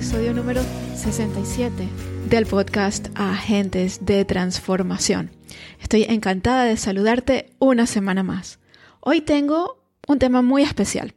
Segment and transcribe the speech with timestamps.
[0.00, 0.62] episodio número
[0.94, 1.86] 67
[2.30, 5.30] del podcast Agentes de Transformación.
[5.78, 8.60] Estoy encantada de saludarte una semana más.
[9.00, 11.12] Hoy tengo un tema muy especial.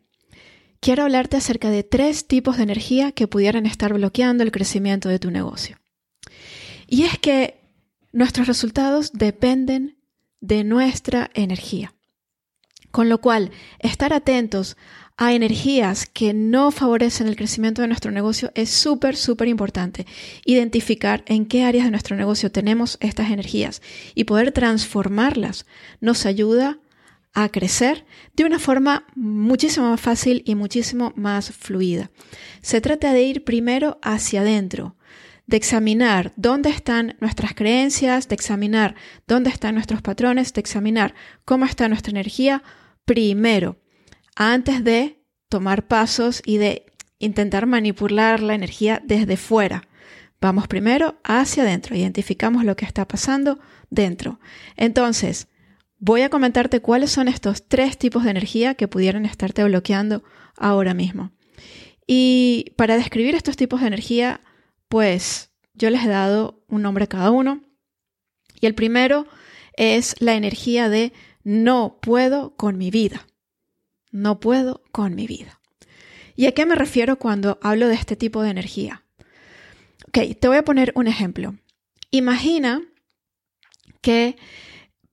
[0.81, 5.19] Quiero hablarte acerca de tres tipos de energía que pudieran estar bloqueando el crecimiento de
[5.19, 5.77] tu negocio.
[6.85, 7.61] Y es que
[8.11, 9.97] nuestros resultados dependen
[10.41, 11.93] de nuestra energía.
[12.91, 14.75] Con lo cual, estar atentos
[15.17, 20.05] a energías que no favorecen el crecimiento de nuestro negocio es súper, súper importante.
[20.45, 23.81] Identificar en qué áreas de nuestro negocio tenemos estas energías
[24.15, 25.65] y poder transformarlas
[26.01, 26.79] nos ayuda
[27.33, 32.11] a crecer de una forma muchísimo más fácil y muchísimo más fluida.
[32.61, 34.95] Se trata de ir primero hacia adentro,
[35.47, 38.95] de examinar dónde están nuestras creencias, de examinar
[39.27, 42.63] dónde están nuestros patrones, de examinar cómo está nuestra energía
[43.05, 43.77] primero,
[44.35, 46.85] antes de tomar pasos y de
[47.19, 49.87] intentar manipular la energía desde fuera.
[50.41, 53.59] Vamos primero hacia adentro, identificamos lo que está pasando
[53.89, 54.39] dentro.
[54.75, 55.47] Entonces,
[55.99, 60.23] voy a comentarte cuáles son estos tres tipos de energía que pudieran estarte bloqueando
[60.57, 61.31] ahora mismo.
[62.05, 64.41] Y para describir estos tipos de energía,
[64.89, 67.63] pues yo les he dado un nombre a cada uno.
[68.59, 69.27] Y el primero
[69.77, 71.13] es la energía de
[71.43, 73.25] no puedo con mi vida.
[74.13, 75.59] No puedo con mi vida.
[76.35, 79.03] ¿Y a qué me refiero cuando hablo de este tipo de energía?
[80.07, 81.55] Ok, te voy a poner un ejemplo.
[82.11, 82.83] Imagina
[84.01, 84.37] que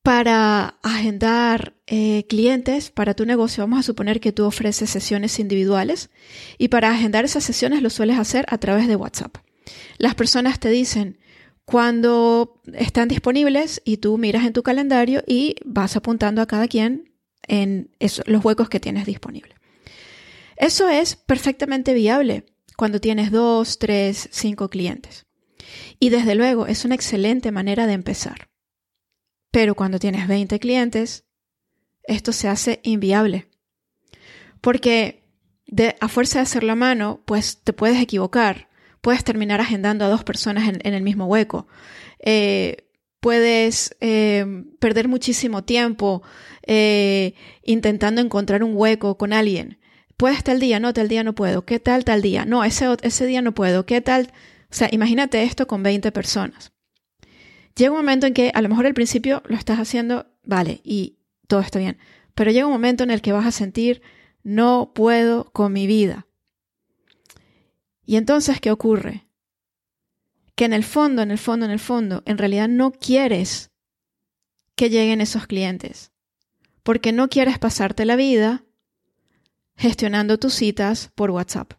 [0.02, 6.10] para agendar eh, clientes para tu negocio, vamos a suponer que tú ofreces sesiones individuales
[6.58, 9.36] y para agendar esas sesiones lo sueles hacer a través de WhatsApp.
[9.96, 11.18] Las personas te dicen
[11.64, 17.09] cuando están disponibles y tú miras en tu calendario y vas apuntando a cada quien
[17.50, 17.90] en
[18.26, 19.56] los huecos que tienes disponibles.
[20.56, 22.46] Eso es perfectamente viable
[22.76, 25.26] cuando tienes dos, tres, cinco clientes.
[25.98, 28.48] Y desde luego es una excelente manera de empezar.
[29.50, 31.24] Pero cuando tienes 20 clientes,
[32.04, 33.48] esto se hace inviable.
[34.60, 35.24] Porque
[35.66, 38.68] de, a fuerza de hacerlo a mano, pues te puedes equivocar.
[39.00, 41.66] Puedes terminar agendando a dos personas en, el mismo hueco.
[42.20, 42.89] Eh,
[43.20, 46.22] puedes eh, perder muchísimo tiempo
[46.66, 49.78] eh, intentando encontrar un hueco con alguien.
[50.16, 50.80] ¿Puedes tal día?
[50.80, 51.64] No, tal día no puedo.
[51.64, 52.44] ¿Qué tal tal día?
[52.44, 53.86] No, ese, ese día no puedo.
[53.86, 54.32] ¿Qué tal?
[54.70, 56.72] O sea, imagínate esto con 20 personas.
[57.76, 61.18] Llega un momento en que a lo mejor al principio lo estás haciendo, vale, y
[61.46, 61.98] todo está bien.
[62.34, 64.02] Pero llega un momento en el que vas a sentir,
[64.42, 66.26] no puedo con mi vida.
[68.04, 69.29] Y entonces, ¿qué ocurre?
[70.60, 73.70] Que en el fondo, en el fondo, en el fondo, en realidad no quieres
[74.74, 76.12] que lleguen esos clientes,
[76.82, 78.66] porque no quieres pasarte la vida
[79.74, 81.72] gestionando tus citas por WhatsApp.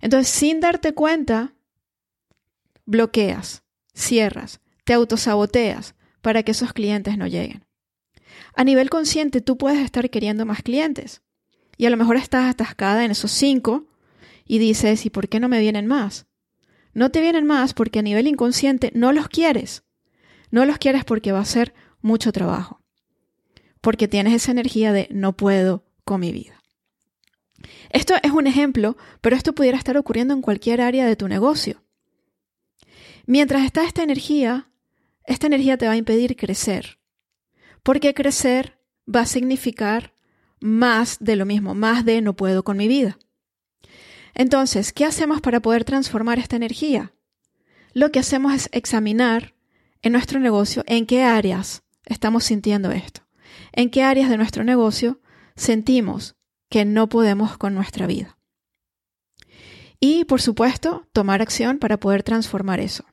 [0.00, 1.54] Entonces, sin darte cuenta,
[2.86, 7.66] bloqueas, cierras, te autosaboteas para que esos clientes no lleguen.
[8.54, 11.22] A nivel consciente, tú puedes estar queriendo más clientes
[11.76, 13.88] y a lo mejor estás atascada en esos cinco
[14.44, 16.28] y dices, ¿y por qué no me vienen más?
[16.94, 19.84] No te vienen más porque a nivel inconsciente no los quieres.
[20.50, 22.80] No los quieres porque va a ser mucho trabajo.
[23.80, 26.62] Porque tienes esa energía de no puedo con mi vida.
[27.90, 31.82] Esto es un ejemplo, pero esto pudiera estar ocurriendo en cualquier área de tu negocio.
[33.26, 34.68] Mientras está esta energía,
[35.24, 36.98] esta energía te va a impedir crecer.
[37.82, 38.78] Porque crecer
[39.12, 40.12] va a significar
[40.60, 43.18] más de lo mismo, más de no puedo con mi vida.
[44.34, 47.12] Entonces, ¿qué hacemos para poder transformar esta energía?
[47.92, 49.54] Lo que hacemos es examinar
[50.02, 53.22] en nuestro negocio en qué áreas estamos sintiendo esto,
[53.72, 55.20] en qué áreas de nuestro negocio
[55.56, 56.36] sentimos
[56.68, 58.36] que no podemos con nuestra vida.
[60.00, 63.04] Y, por supuesto, tomar acción para poder transformar eso.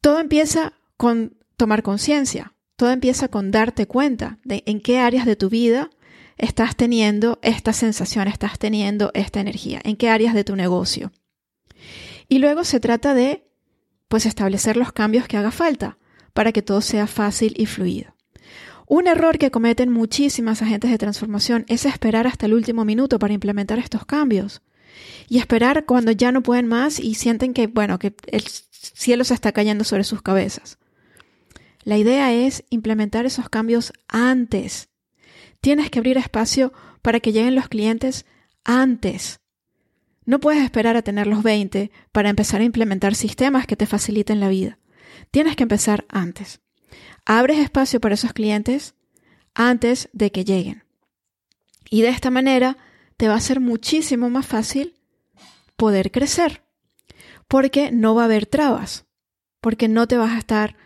[0.00, 5.36] Todo empieza con tomar conciencia, todo empieza con darte cuenta de en qué áreas de
[5.36, 5.90] tu vida
[6.42, 11.12] estás teniendo esta sensación, estás teniendo esta energía, en qué áreas de tu negocio.
[12.28, 13.48] Y luego se trata de,
[14.08, 15.98] pues, establecer los cambios que haga falta
[16.34, 18.16] para que todo sea fácil y fluido.
[18.88, 23.34] Un error que cometen muchísimas agentes de transformación es esperar hasta el último minuto para
[23.34, 24.62] implementar estos cambios.
[25.28, 29.34] Y esperar cuando ya no pueden más y sienten que, bueno, que el cielo se
[29.34, 30.78] está cayendo sobre sus cabezas.
[31.84, 34.91] La idea es implementar esos cambios antes
[35.62, 36.72] Tienes que abrir espacio
[37.02, 38.26] para que lleguen los clientes
[38.64, 39.40] antes.
[40.24, 44.40] No puedes esperar a tener los 20 para empezar a implementar sistemas que te faciliten
[44.40, 44.80] la vida.
[45.30, 46.60] Tienes que empezar antes.
[47.24, 48.96] Abres espacio para esos clientes
[49.54, 50.82] antes de que lleguen.
[51.88, 52.76] Y de esta manera
[53.16, 54.96] te va a ser muchísimo más fácil
[55.76, 56.64] poder crecer,
[57.46, 59.06] porque no va a haber trabas,
[59.60, 60.76] porque no te vas a estar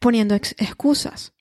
[0.00, 1.34] poniendo excusas,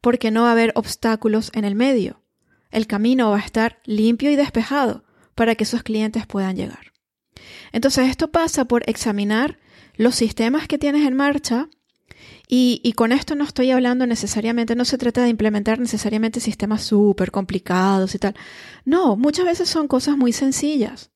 [0.00, 2.22] porque no va a haber obstáculos en el medio.
[2.70, 5.04] El camino va a estar limpio y despejado
[5.34, 6.92] para que esos clientes puedan llegar.
[7.72, 9.58] Entonces esto pasa por examinar
[9.96, 11.68] los sistemas que tienes en marcha
[12.54, 17.30] y, con esto no estoy hablando necesariamente, no se trata de implementar necesariamente sistemas súper
[17.30, 18.34] complicados y tal.
[18.84, 21.10] No, muchas veces son cosas muy sencillas.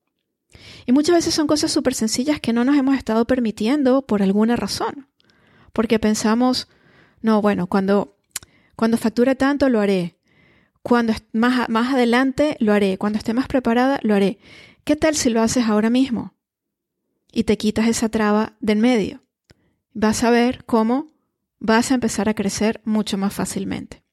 [0.86, 4.56] Y muchas veces son cosas súper sencillas que no nos hemos estado permitiendo por alguna
[4.56, 5.08] razón.
[5.74, 6.68] Porque pensamos,
[7.20, 8.15] no, bueno, cuando,
[8.76, 10.18] cuando facture tanto lo haré.
[10.82, 12.98] Cuando más, más adelante lo haré.
[12.98, 14.38] Cuando esté más preparada lo haré.
[14.84, 16.34] ¿Qué tal si lo haces ahora mismo?
[17.32, 19.24] Y te quitas esa traba del medio.
[19.92, 21.08] Vas a ver cómo
[21.58, 24.04] vas a empezar a crecer mucho más fácilmente.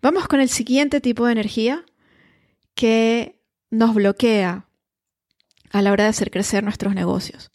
[0.00, 1.84] Vamos con el siguiente tipo de energía
[2.74, 4.68] que nos bloquea
[5.70, 7.52] a la hora de hacer crecer nuestros negocios.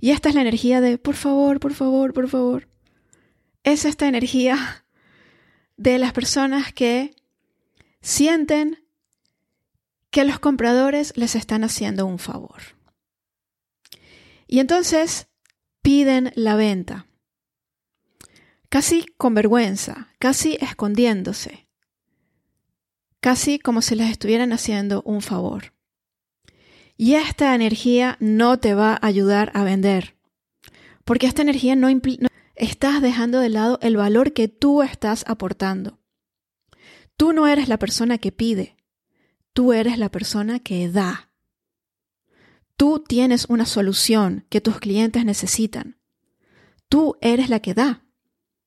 [0.00, 2.68] Y esta es la energía de por favor, por favor, por favor.
[3.64, 4.84] Es esta energía
[5.76, 7.14] de las personas que
[8.00, 8.86] sienten
[10.10, 12.60] que los compradores les están haciendo un favor.
[14.46, 15.26] Y entonces
[15.82, 17.06] piden la venta
[18.68, 21.68] casi con vergüenza, casi escondiéndose,
[23.20, 25.72] casi como si les estuvieran haciendo un favor.
[26.96, 30.16] Y esta energía no te va a ayudar a vender,
[31.04, 35.98] porque esta energía no implica, estás dejando de lado el valor que tú estás aportando.
[37.16, 38.76] Tú no eres la persona que pide,
[39.52, 41.30] tú eres la persona que da.
[42.76, 45.98] Tú tienes una solución que tus clientes necesitan.
[46.88, 48.04] Tú eres la que da.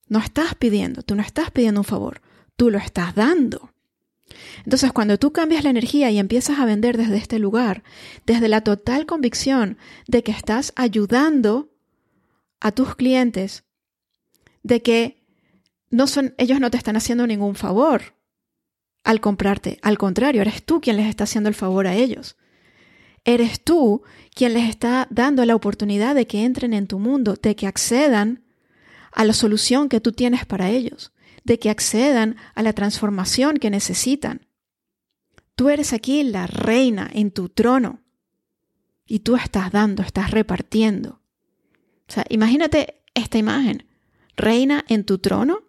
[0.07, 2.21] No estás pidiendo, tú no estás pidiendo un favor,
[2.55, 3.73] tú lo estás dando.
[4.63, 7.83] Entonces, cuando tú cambias la energía y empiezas a vender desde este lugar,
[8.25, 11.69] desde la total convicción de que estás ayudando
[12.59, 13.63] a tus clientes,
[14.67, 15.23] de que
[15.89, 18.17] no son, ellos no te están haciendo ningún favor
[19.03, 22.35] al comprarte, al contrario, eres tú quien les está haciendo el favor a ellos.
[23.23, 24.03] Eres tú
[24.35, 28.43] quien les está dando la oportunidad de que entren en tu mundo, de que accedan
[29.13, 31.13] a la solución que tú tienes para ellos,
[31.45, 34.45] de que accedan a la transformación que necesitan.
[35.55, 38.01] Tú eres aquí la reina en tu trono
[39.05, 41.21] y tú estás dando, estás repartiendo.
[42.09, 43.86] O sea, imagínate esta imagen,
[44.37, 45.63] reina en tu trono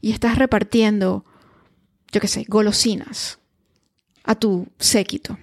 [0.00, 1.24] y estás repartiendo,
[2.10, 3.38] yo qué sé, golosinas
[4.24, 5.38] a tu séquito.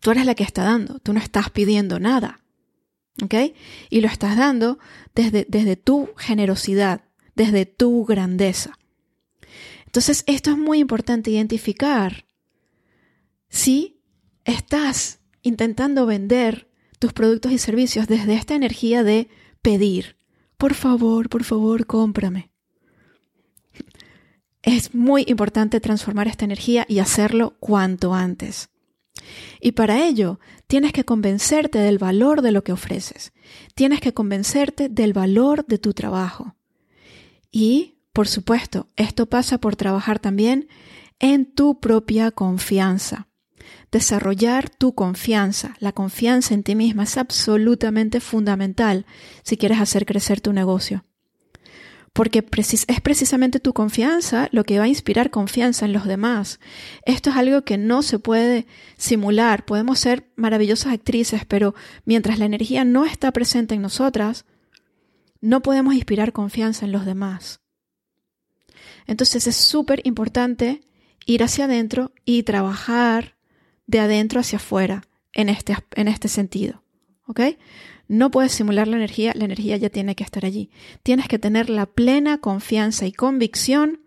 [0.00, 2.40] Tú eres la que está dando, tú no estás pidiendo nada.
[3.22, 3.34] ¿Ok?
[3.90, 4.78] Y lo estás dando
[5.14, 7.02] desde, desde tu generosidad,
[7.34, 8.78] desde tu grandeza.
[9.86, 12.26] Entonces, esto es muy importante identificar
[13.48, 14.02] si
[14.44, 19.28] estás intentando vender tus productos y servicios desde esta energía de
[19.62, 20.17] pedir,
[20.58, 22.50] por favor, por favor, cómprame.
[24.62, 28.68] Es muy importante transformar esta energía y hacerlo cuanto antes.
[29.60, 33.32] Y para ello tienes que convencerte del valor de lo que ofreces.
[33.74, 36.56] Tienes que convencerte del valor de tu trabajo.
[37.50, 40.68] Y, por supuesto, esto pasa por trabajar también
[41.20, 43.27] en tu propia confianza.
[43.90, 49.06] Desarrollar tu confianza, la confianza en ti misma es absolutamente fundamental
[49.42, 51.04] si quieres hacer crecer tu negocio
[52.18, 52.44] porque
[52.88, 56.58] es precisamente tu confianza lo que va a inspirar confianza en los demás.
[57.04, 58.66] Esto es algo que no se puede
[58.96, 59.64] simular.
[59.64, 61.76] Podemos ser maravillosas actrices, pero
[62.06, 64.46] mientras la energía no está presente en nosotras,
[65.40, 67.60] no podemos inspirar confianza en los demás.
[69.06, 70.80] Entonces es súper importante
[71.24, 73.36] ir hacia adentro y trabajar
[73.88, 75.02] de adentro hacia afuera
[75.32, 76.84] en este, en este sentido.
[77.26, 77.40] ¿Ok?
[78.06, 80.70] No puedes simular la energía, la energía ya tiene que estar allí.
[81.02, 84.00] Tienes que tener la plena confianza y convicción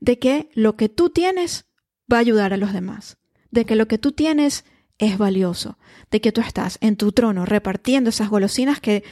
[0.00, 1.64] de que lo que tú tienes
[2.12, 3.16] va a ayudar a los demás,
[3.50, 4.64] de que lo que tú tienes
[4.98, 5.78] es valioso,
[6.10, 9.02] de que tú estás en tu trono repartiendo esas golosinas que,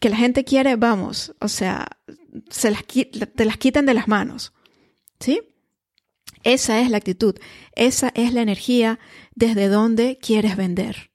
[0.00, 1.86] que la gente quiere, vamos, o sea,
[2.50, 4.52] se las, te las quitan de las manos.
[5.20, 5.40] ¿Sí?
[6.42, 7.36] Esa es la actitud,
[7.74, 9.00] esa es la energía
[9.36, 11.10] desde donde quieres vender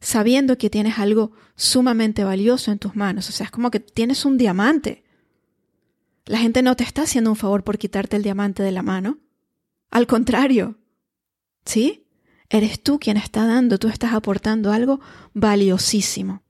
[0.00, 3.28] sabiendo que tienes algo sumamente valioso en tus manos.
[3.28, 5.04] O sea, es como que tienes un diamante.
[6.26, 9.18] La gente no te está haciendo un favor por quitarte el diamante de la mano.
[9.90, 10.78] Al contrario.
[11.64, 12.06] ¿Sí?
[12.48, 15.00] Eres tú quien está dando, tú estás aportando algo
[15.34, 16.42] valiosísimo.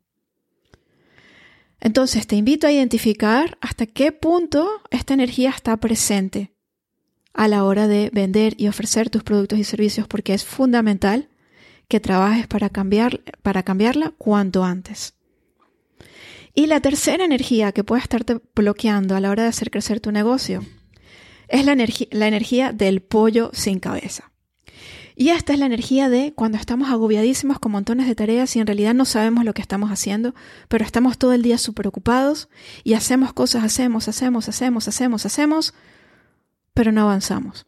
[1.81, 6.56] Entonces te invito a identificar hasta qué punto esta energía está presente
[7.37, 11.29] a la hora de vender y ofrecer tus productos y servicios porque es fundamental
[11.87, 15.15] que trabajes para, cambiar, para cambiarla cuanto antes.
[16.55, 20.11] Y la tercera energía que puede estarte bloqueando a la hora de hacer crecer tu
[20.11, 20.65] negocio
[21.49, 21.77] es la,
[22.11, 24.33] la energía del pollo sin cabeza.
[25.15, 28.67] Y esta es la energía de cuando estamos agobiadísimos con montones de tareas y en
[28.67, 30.35] realidad no sabemos lo que estamos haciendo,
[30.69, 32.49] pero estamos todo el día súper ocupados
[32.85, 35.75] y hacemos cosas, hacemos, hacemos, hacemos, hacemos, hacemos,
[36.77, 37.67] pero no avanzamos.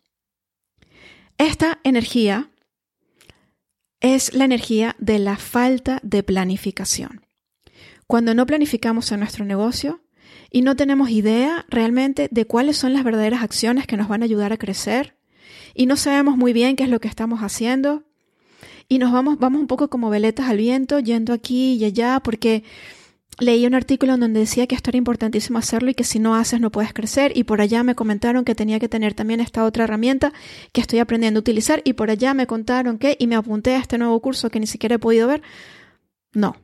[1.38, 2.50] Esta energía
[4.00, 7.24] es la energía de la falta de planificación.
[8.06, 10.02] Cuando no planificamos en nuestro negocio
[10.50, 14.26] y no tenemos idea realmente de cuáles son las verdaderas acciones que nos van a
[14.26, 15.16] ayudar a crecer,
[15.74, 18.04] y no sabemos muy bien qué es lo que estamos haciendo
[18.88, 22.62] y nos vamos, vamos un poco como veletas al viento, yendo aquí y allá, porque
[23.40, 26.34] leí un artículo en donde decía que esto era importantísimo hacerlo y que si no
[26.34, 29.64] haces no puedes crecer y por allá me comentaron que tenía que tener también esta
[29.64, 30.32] otra herramienta
[30.72, 33.78] que estoy aprendiendo a utilizar y por allá me contaron que y me apunté a
[33.78, 35.42] este nuevo curso que ni siquiera he podido ver.
[36.32, 36.56] No.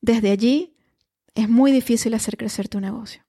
[0.00, 0.76] Desde allí
[1.34, 3.24] es muy difícil hacer crecer tu negocio.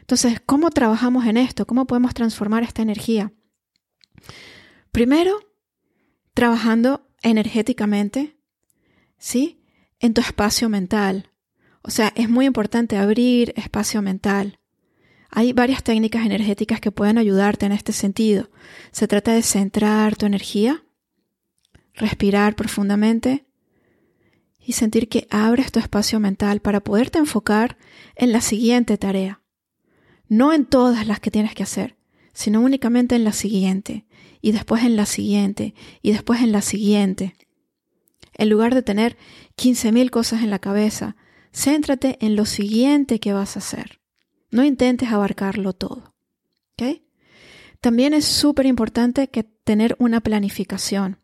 [0.00, 1.66] Entonces, ¿cómo trabajamos en esto?
[1.66, 3.32] ¿Cómo podemos transformar esta energía?
[4.90, 5.38] Primero,
[6.34, 8.38] trabajando energéticamente,
[9.18, 9.62] ¿sí?
[10.00, 11.27] En tu espacio mental.
[11.88, 14.58] O sea, es muy importante abrir espacio mental.
[15.30, 18.50] Hay varias técnicas energéticas que pueden ayudarte en este sentido.
[18.92, 20.84] Se trata de centrar tu energía,
[21.94, 23.46] respirar profundamente
[24.60, 27.78] y sentir que abres tu espacio mental para poderte enfocar
[28.16, 29.40] en la siguiente tarea.
[30.28, 31.96] No en todas las que tienes que hacer,
[32.34, 34.04] sino únicamente en la siguiente,
[34.42, 37.34] y después en la siguiente, y después en la siguiente.
[38.34, 39.16] En lugar de tener
[39.56, 41.16] 15.000 cosas en la cabeza,
[41.52, 44.00] céntrate en lo siguiente que vas a hacer.
[44.50, 46.14] No intentes abarcarlo todo.
[46.72, 47.02] ¿Ok?
[47.80, 49.28] También es súper importante
[49.64, 51.18] tener una planificación.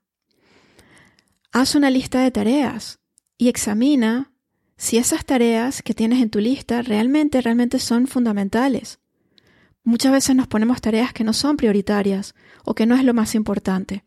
[1.52, 3.00] Haz una lista de tareas
[3.38, 4.32] y examina
[4.76, 8.98] si esas tareas que tienes en tu lista realmente, realmente son fundamentales.
[9.82, 13.34] Muchas veces nos ponemos tareas que no son prioritarias o que no es lo más
[13.34, 14.02] importante.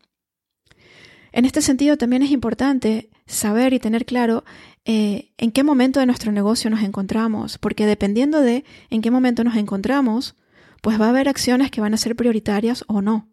[1.32, 4.44] En este sentido también es importante saber y tener claro
[4.90, 9.44] eh, en qué momento de nuestro negocio nos encontramos, porque dependiendo de en qué momento
[9.44, 10.34] nos encontramos,
[10.80, 13.28] pues va a haber acciones que van a ser prioritarias o no.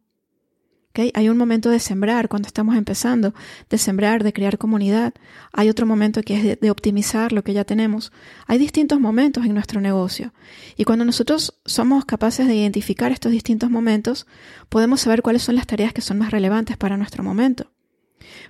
[1.13, 3.33] Hay un momento de sembrar cuando estamos empezando,
[3.69, 5.13] de sembrar, de crear comunidad.
[5.53, 8.11] Hay otro momento que es de, optimizar lo que ya tenemos.
[8.47, 10.33] Hay distintos momentos en nuestro negocio.
[10.75, 14.27] Y cuando nosotros somos capaces de identificar estos distintos momentos,
[14.67, 17.71] podemos saber cuáles son las tareas que son más relevantes para nuestro momento.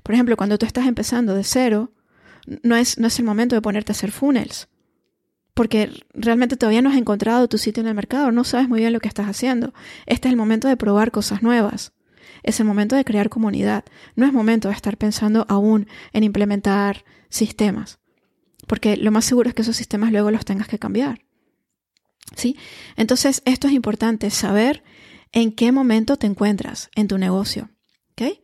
[0.01, 1.91] Por ejemplo, cuando tú estás empezando de cero,
[2.63, 4.67] no es, no es el momento de ponerte a hacer funnels.
[5.53, 8.91] Porque realmente todavía no has encontrado tu sitio en el mercado, no sabes muy bien
[8.91, 9.73] lo que estás haciendo.
[10.05, 11.93] Este es el momento de probar cosas nuevas
[12.45, 13.83] es el momento de crear comunidad.
[14.15, 17.99] No es momento de estar pensando aún en implementar sistemas,
[18.67, 21.25] porque lo más seguro es que esos sistemas luego los tengas que cambiar.
[22.35, 22.57] ¿Sí?
[22.95, 24.83] Entonces, esto es importante, saber
[25.31, 27.69] en qué momento te encuentras en tu negocio.
[28.11, 28.39] ¿Ok?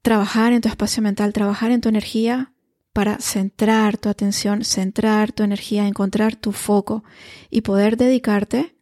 [0.00, 2.51] Trabajar en tu espacio mental, trabajar en tu energía
[2.92, 7.04] para centrar tu atención, centrar tu energía, encontrar tu foco
[7.50, 8.76] y poder dedicarte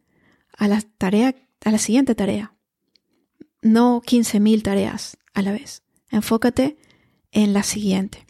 [0.57, 2.53] a la tarea, a la siguiente tarea
[3.61, 5.83] no 15.000 tareas a la vez.
[6.09, 6.77] Enfócate
[7.31, 8.25] en la siguiente.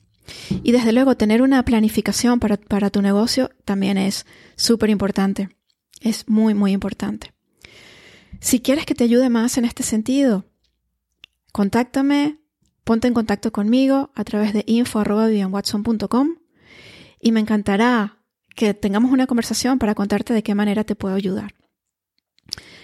[0.64, 5.50] Y desde luego, tener una planificación para, para tu negocio también es súper importante.
[6.00, 7.34] Es muy, muy importante.
[8.40, 10.46] Si quieres que te ayude más en este sentido,
[11.52, 12.40] contáctame,
[12.84, 16.36] ponte en contacto conmigo a través de info.vivianwatson.com
[17.20, 18.18] y me encantará
[18.56, 21.54] que tengamos una conversación para contarte de qué manera te puedo ayudar.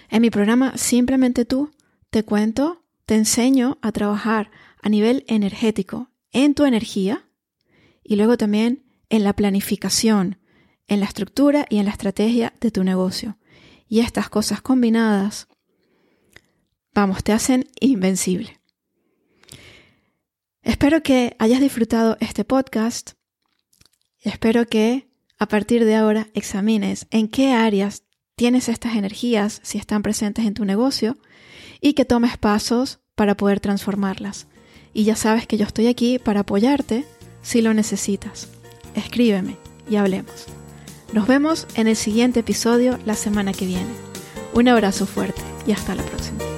[0.09, 1.71] En mi programa Simplemente tú
[2.09, 4.51] te cuento, te enseño a trabajar
[4.81, 7.27] a nivel energético en tu energía
[8.03, 10.39] y luego también en la planificación,
[10.87, 13.37] en la estructura y en la estrategia de tu negocio.
[13.89, 15.47] Y estas cosas combinadas,
[16.93, 18.56] vamos, te hacen invencible.
[20.67, 23.11] Espero que hayas disfrutado este podcast.
[24.19, 25.07] Espero que
[25.39, 28.03] a partir de ahora examines en qué áreas
[28.35, 31.17] tienes estas energías si están presentes en tu negocio
[31.79, 34.47] y que tomes pasos para poder transformarlas.
[34.93, 37.05] Y ya sabes que yo estoy aquí para apoyarte
[37.41, 38.49] si lo necesitas.
[38.93, 39.55] Escríbeme
[39.89, 40.47] y hablemos.
[41.13, 43.93] Nos vemos en el siguiente episodio la semana que viene.
[44.53, 46.56] Un abrazo fuerte y hasta la próxima.